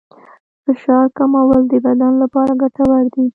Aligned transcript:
فشار 0.63 1.05
کمول 1.17 1.59
د 1.71 1.73
بدن 1.85 2.13
لپاره 2.23 2.51
ګټور 2.61 3.03
دي. 3.13 3.25